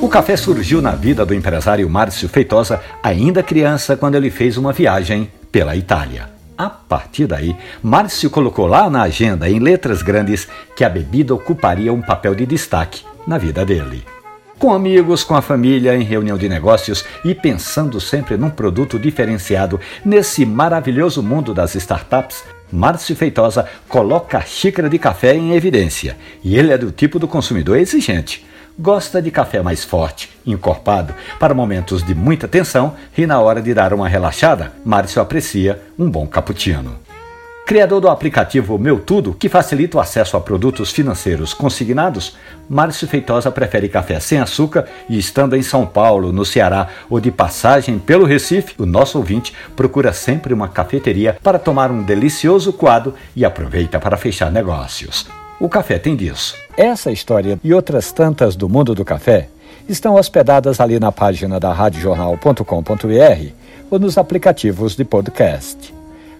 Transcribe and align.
O 0.00 0.08
café 0.08 0.36
surgiu 0.36 0.80
na 0.80 0.92
vida 0.92 1.26
do 1.26 1.34
empresário 1.34 1.90
Márcio 1.90 2.28
Feitosa 2.28 2.80
ainda 3.02 3.42
criança 3.42 3.96
quando 3.96 4.14
ele 4.14 4.30
fez 4.30 4.56
uma 4.56 4.72
viagem 4.72 5.30
pela 5.50 5.74
Itália. 5.74 6.30
A 6.56 6.70
partir 6.70 7.26
daí, 7.26 7.56
Márcio 7.82 8.30
colocou 8.30 8.66
lá 8.66 8.88
na 8.88 9.02
agenda, 9.02 9.48
em 9.48 9.58
letras 9.58 10.00
grandes, 10.00 10.46
que 10.76 10.84
a 10.84 10.88
bebida 10.88 11.34
ocuparia 11.34 11.92
um 11.92 12.00
papel 12.00 12.34
de 12.34 12.46
destaque 12.46 13.02
na 13.26 13.36
vida 13.36 13.64
dele. 13.64 14.04
Com 14.60 14.72
amigos, 14.74 15.24
com 15.24 15.34
a 15.34 15.42
família, 15.42 15.96
em 15.96 16.02
reunião 16.02 16.36
de 16.36 16.48
negócios 16.48 17.04
e 17.24 17.34
pensando 17.34 17.98
sempre 18.00 18.36
num 18.36 18.50
produto 18.50 18.98
diferenciado 18.98 19.80
nesse 20.04 20.44
maravilhoso 20.44 21.22
mundo 21.22 21.54
das 21.54 21.74
startups, 21.74 22.44
Márcio 22.72 23.16
Feitosa 23.16 23.66
coloca 23.88 24.38
a 24.38 24.42
xícara 24.42 24.88
de 24.88 24.98
café 24.98 25.34
em 25.34 25.52
evidência. 25.54 26.16
E 26.42 26.56
ele 26.56 26.72
é 26.72 26.78
do 26.78 26.90
tipo 26.90 27.18
do 27.18 27.28
consumidor 27.28 27.78
exigente 27.78 28.44
gosta 28.80 29.20
de 29.20 29.30
café 29.30 29.60
mais 29.60 29.84
forte, 29.84 30.30
encorpado, 30.46 31.14
para 31.38 31.52
momentos 31.52 32.02
de 32.02 32.14
muita 32.14 32.48
tensão 32.48 32.94
e 33.16 33.26
na 33.26 33.38
hora 33.38 33.60
de 33.60 33.74
dar 33.74 33.92
uma 33.92 34.08
relaxada, 34.08 34.72
Márcio 34.84 35.20
aprecia 35.20 35.80
um 35.98 36.08
bom 36.08 36.26
cappuccino. 36.26 36.96
Criador 37.70 38.00
do 38.00 38.08
aplicativo 38.08 38.76
Meu 38.76 38.98
Tudo, 38.98 39.32
que 39.32 39.48
facilita 39.48 39.96
o 39.96 40.00
acesso 40.00 40.36
a 40.36 40.40
produtos 40.40 40.90
financeiros 40.90 41.54
consignados, 41.54 42.36
Márcio 42.68 43.06
Feitosa 43.06 43.48
prefere 43.52 43.88
café 43.88 44.18
sem 44.18 44.40
açúcar 44.40 44.88
e, 45.08 45.16
estando 45.16 45.54
em 45.54 45.62
São 45.62 45.86
Paulo, 45.86 46.32
no 46.32 46.44
Ceará 46.44 46.88
ou 47.08 47.20
de 47.20 47.30
passagem 47.30 47.96
pelo 47.96 48.24
Recife, 48.26 48.74
o 48.76 48.84
nosso 48.84 49.18
ouvinte 49.18 49.54
procura 49.76 50.12
sempre 50.12 50.52
uma 50.52 50.66
cafeteria 50.66 51.38
para 51.44 51.60
tomar 51.60 51.92
um 51.92 52.02
delicioso 52.02 52.72
coado 52.72 53.14
e 53.36 53.44
aproveita 53.44 54.00
para 54.00 54.16
fechar 54.16 54.50
negócios. 54.50 55.28
O 55.60 55.68
café 55.68 55.96
tem 55.96 56.16
disso. 56.16 56.56
Essa 56.76 57.12
história 57.12 57.56
e 57.62 57.72
outras 57.72 58.10
tantas 58.10 58.56
do 58.56 58.68
mundo 58.68 58.96
do 58.96 59.04
café 59.04 59.48
estão 59.88 60.16
hospedadas 60.16 60.80
ali 60.80 60.98
na 60.98 61.12
página 61.12 61.60
da 61.60 61.72
radiojornal.com.br 61.72 63.52
ou 63.88 63.98
nos 64.00 64.18
aplicativos 64.18 64.96
de 64.96 65.04
podcast. 65.04 65.99